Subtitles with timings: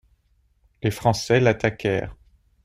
[0.81, 2.15] Les Français l’attaquèrent.